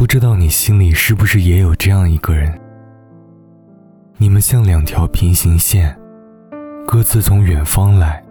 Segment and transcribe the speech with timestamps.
[0.00, 2.58] 不知道你心里是不是也有这样一个人？
[4.16, 5.94] 你们像两条平行线，
[6.86, 8.24] 各自从远方来，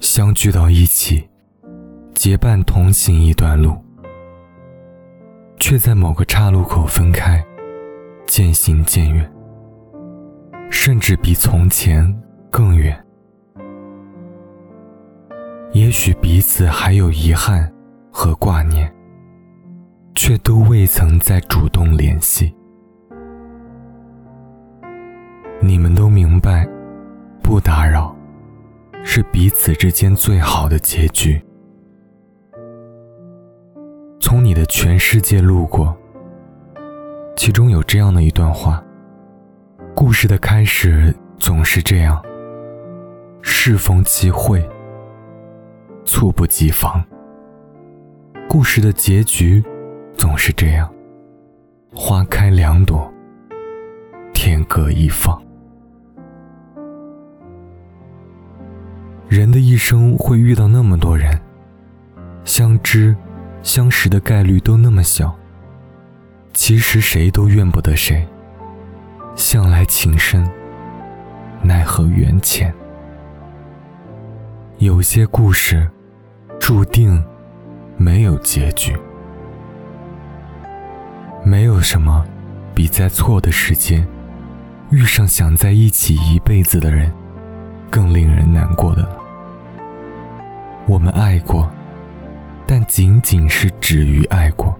[0.00, 1.28] 相聚到一起，
[2.14, 3.76] 结伴同行一段路，
[5.60, 7.44] 却在某个岔路口分开，
[8.26, 9.30] 渐行渐远，
[10.70, 12.10] 甚至比从前
[12.50, 12.98] 更远。
[15.72, 17.70] 也许彼此还有遗憾
[18.10, 18.90] 和挂念，
[20.20, 22.52] 却都未曾再主动联系。
[25.60, 26.68] 你们都明白，
[27.40, 28.12] 不打扰
[29.04, 31.40] 是彼此之间最好的结局。
[34.20, 35.96] 从你的全世界路过，
[37.36, 38.82] 其中有这样的一段话：
[39.94, 42.20] 故事的开始总是这样，
[43.40, 44.68] 适逢其会。
[46.04, 47.04] 猝不及防。
[48.48, 49.62] 故事的结局
[50.18, 50.92] 总是这样：
[51.94, 53.10] 花开两朵，
[54.34, 55.40] 天各一方。
[59.28, 61.40] 人的一生会遇到那么多人，
[62.44, 63.16] 相知、
[63.62, 65.34] 相识的概率都那么小。
[66.52, 68.26] 其实谁都怨不得谁。
[69.36, 70.46] 向来情深，
[71.62, 72.74] 奈何缘浅。
[74.78, 75.88] 有些故事。
[76.60, 77.24] 注定
[77.96, 78.94] 没有结局。
[81.48, 82.22] 没有什么
[82.74, 84.06] 比在错的时间
[84.90, 87.10] 遇上想在一起一辈子的人
[87.90, 89.16] 更令人难过的了。
[90.86, 91.66] 我们爱过，
[92.66, 94.78] 但仅仅是止于爱过。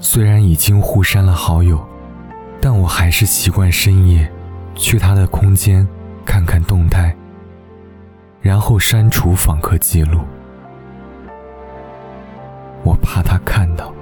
[0.00, 1.80] 虽然已经互删了好友，
[2.60, 4.28] 但我还是习惯深夜
[4.74, 5.86] 去他的空间
[6.24, 7.14] 看看动态。
[8.40, 10.22] 然后删除访客记录，
[12.82, 13.94] 我怕他看到。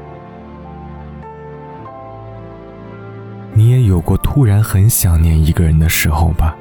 [4.06, 6.56] 过突然很想念一个人的时候吧？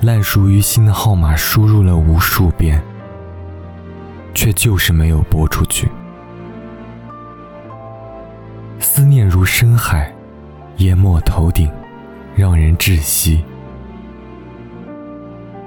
[0.00, 2.82] 烂熟于心的号码输入了无数遍，
[4.32, 5.86] 却就是没有拨出去。
[8.80, 10.12] 思念如深海，
[10.78, 11.70] 淹没头顶，
[12.34, 13.44] 让人窒息。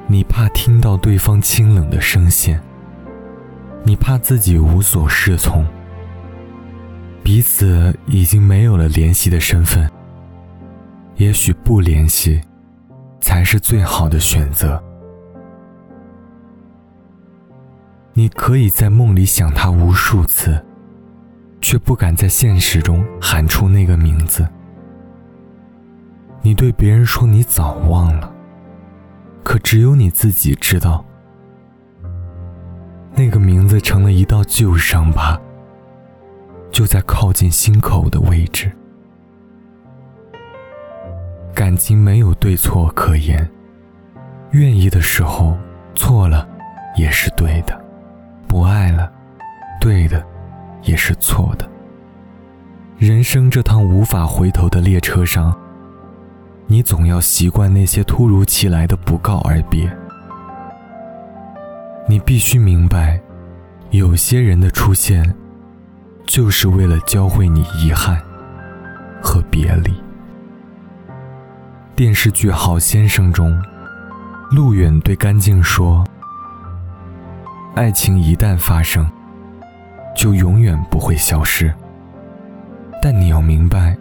[0.08, 2.59] 你怕听到对方清冷的声线，
[3.84, 5.66] 你怕自己无所适从，
[7.22, 9.90] 彼此已经没有了联系的身份。
[11.22, 12.42] 也许不联系，
[13.20, 14.82] 才是最好的选择。
[18.12, 20.59] 你可以在梦里想他无数次，
[21.62, 24.48] 却不敢在现实中喊出那个名字。
[26.42, 28.34] 你对别人说你早忘了。
[29.44, 31.06] 可只有你自己知道，
[33.14, 35.40] 那个名字成了一道旧伤疤，
[36.72, 38.72] 就在靠近心口的位置。
[41.61, 43.47] 感情没有对错可言，
[44.49, 45.55] 愿意的时候
[45.94, 46.49] 错了
[46.95, 47.85] 也是对的，
[48.47, 49.11] 不爱了，
[49.79, 50.25] 对的
[50.81, 51.69] 也是错的。
[52.97, 55.55] 人生这趟无法回头的列车上。
[56.66, 59.88] 你总要习惯那些突如其来的不告而别。
[62.09, 63.22] 你必须明白，
[63.91, 65.31] 有些人的出现，
[66.25, 68.19] 就是为了教会你遗憾
[69.22, 69.93] 和别离。
[72.01, 73.56] 电视剧《好先生》中，
[74.50, 76.03] 陆远对甘静说
[77.78, 79.07] ：“爱情一旦发生，
[80.17, 81.72] 就永远不会消失。
[83.03, 83.95] 但你要明白。”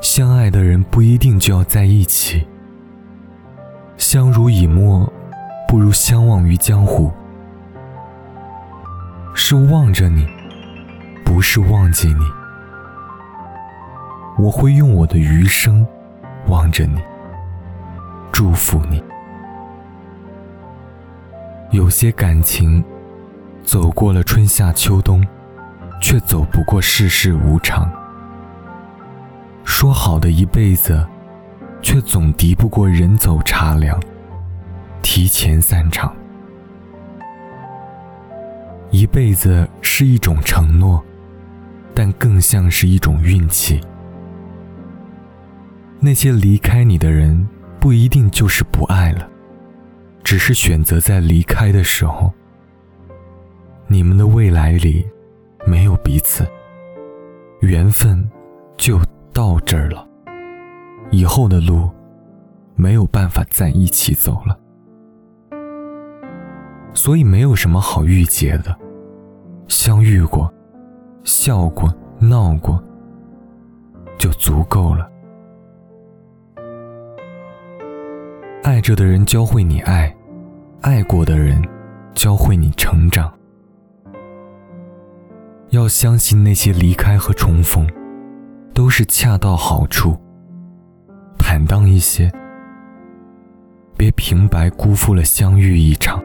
[0.00, 2.46] 相爱的人不一定就要在一起。
[3.96, 5.12] 相濡以沫，
[5.66, 7.12] 不如相忘于江湖。
[9.34, 10.24] 是望着你，
[11.24, 12.24] 不是忘记你。
[14.38, 15.84] 我会用我的余生
[16.48, 17.00] 望着你，
[18.32, 19.02] 祝福你。
[21.70, 22.82] 有些感情，
[23.64, 25.26] 走过了春夏秋冬，
[26.00, 27.90] 却走不过世事无常。
[29.64, 31.04] 说好的一辈子，
[31.82, 34.00] 却总敌不过人走茶凉，
[35.02, 36.14] 提前散场。
[38.92, 41.02] 一辈子是一种承诺，
[41.92, 43.80] 但更像是一种运气。
[46.06, 47.44] 那些离开你的人，
[47.80, 49.28] 不一定就是不爱了，
[50.22, 52.32] 只是选择在离开的时候，
[53.88, 55.04] 你们的未来里
[55.66, 56.46] 没有彼此，
[57.60, 58.24] 缘分
[58.76, 59.00] 就。
[59.32, 60.08] 到这儿了，
[61.10, 61.90] 以后的路
[62.74, 64.58] 没有办法在一起走了，
[66.94, 68.74] 所以没有什么好郁结的，
[69.68, 70.50] 相遇过，
[71.22, 72.82] 笑过，闹过，
[74.16, 75.06] 就足够了。
[78.76, 80.14] 爱着的人教会你爱，
[80.82, 81.66] 爱过的人
[82.14, 83.32] 教会你成长。
[85.70, 87.88] 要相信那些离开和重逢，
[88.74, 90.14] 都是恰到好处。
[91.38, 92.30] 坦荡一些，
[93.96, 96.22] 别平白辜负了相遇一场。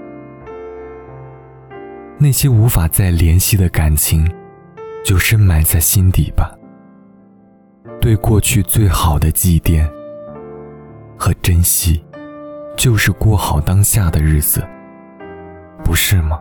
[2.17, 4.29] 那些无法再联系的感情，
[5.05, 6.53] 就深埋在心底吧。
[8.01, 9.89] 对过去最好的祭奠
[11.17, 12.03] 和珍惜。
[12.77, 14.67] 就是过好当下的日子，
[15.83, 16.39] 不是吗？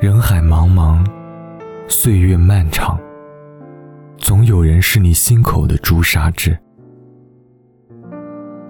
[0.00, 1.04] 人海茫茫，
[1.88, 2.98] 岁月漫长，
[4.16, 6.56] 总有人是你心口的朱砂痣，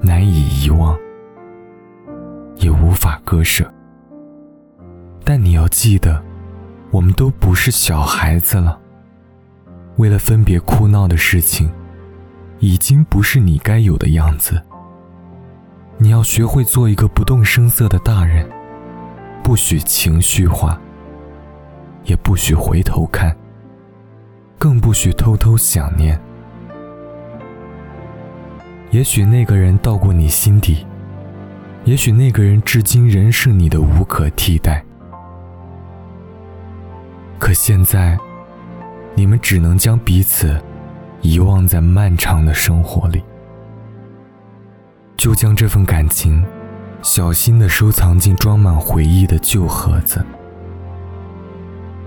[0.00, 0.98] 难以遗忘，
[2.56, 3.70] 也无法割舍。
[5.24, 6.22] 但你要记得，
[6.90, 8.78] 我们都不是小孩子了，
[9.96, 11.70] 为了分别哭闹的事情。
[12.62, 14.62] 已经不是你该有的样子。
[15.98, 18.48] 你要学会做一个不动声色的大人，
[19.42, 20.80] 不许情绪化，
[22.04, 23.36] 也不许回头看，
[24.58, 26.18] 更不许偷偷想念。
[28.92, 30.86] 也许那个人到过你心底，
[31.84, 34.84] 也许那个人至今仍是你的无可替代。
[37.40, 38.16] 可现在，
[39.16, 40.62] 你们只能将彼此。
[41.22, 43.22] 遗忘在漫长的生活里，
[45.16, 46.44] 就将这份感情
[47.00, 50.24] 小心的收藏进装满回忆的旧盒子，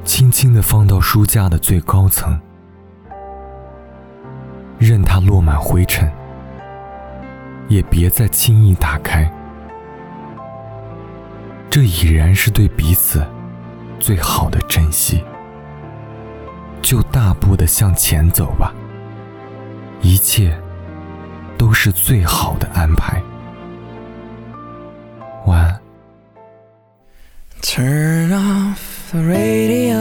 [0.03, 2.37] 轻轻的放到书架的最高层，
[4.77, 6.11] 任它落满灰尘，
[7.69, 9.31] 也别再轻易打开。
[11.69, 13.25] 这已然是对彼此
[13.97, 15.23] 最好的珍惜。
[16.81, 18.73] 就大步的向前走吧。
[20.05, 20.55] 一切
[21.57, 23.19] 都是最好的安排。
[25.47, 25.81] 晚安。
[27.63, 28.77] Turn off
[29.11, 29.97] the radio.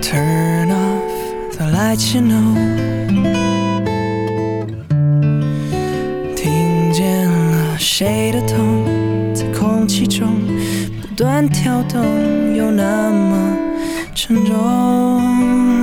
[0.00, 2.54] Turn off the lights, you know.
[6.36, 10.28] 听见了谁的痛，在空气中
[11.02, 13.56] 不断跳动，又那么
[14.14, 15.73] 沉重。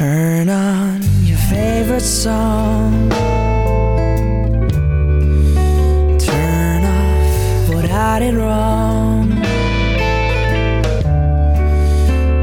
[0.00, 3.08] Turn on your favorite song.
[6.18, 9.30] Turn off what I did wrong.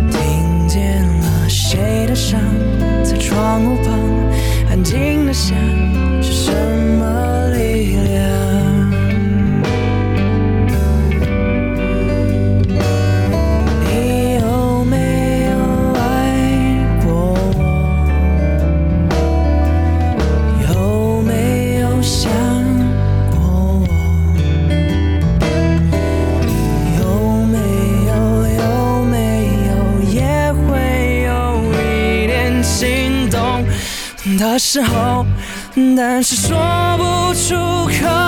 [0.09, 2.39] 听见了谁的伤，
[3.03, 3.99] 在窗户旁
[4.69, 5.55] 安静的想，
[35.96, 36.56] 但是说
[36.96, 37.54] 不出
[37.86, 38.27] 口，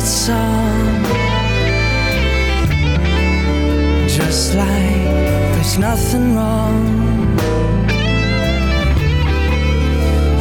[0.00, 1.04] favorite song,
[4.08, 5.04] just like
[5.52, 6.80] there's nothing wrong.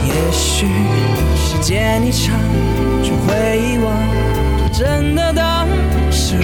[0.05, 0.67] 也许
[1.35, 2.35] 时间一长
[3.03, 3.93] 就会遗忘，
[4.71, 5.67] 真的当
[6.11, 6.35] 是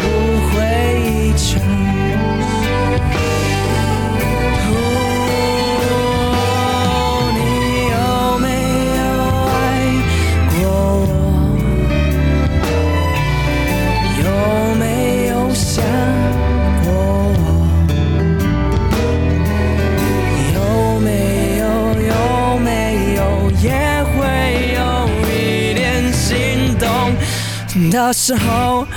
[27.78, 28.88] 那时候，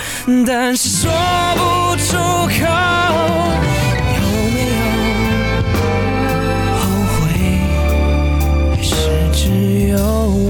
[0.47, 1.11] 但是说
[1.55, 2.65] 不出口，
[4.15, 4.21] 有
[4.53, 4.81] 没有
[6.79, 6.81] 后
[7.19, 7.19] 悔？
[8.73, 8.91] 还是
[9.33, 9.43] 只
[9.89, 10.49] 有我。